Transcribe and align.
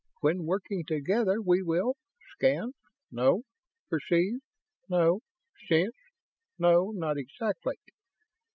When 0.21 0.45
working 0.45 0.83
together, 0.83 1.39
we 1.43 1.61
will... 1.61 1.93
scan? 2.33 2.73
No. 3.11 3.43
Perceive? 3.87 4.39
No. 4.89 5.19
Sense? 5.69 5.93
No, 6.57 6.89
not 6.89 7.19
exactly. 7.19 7.75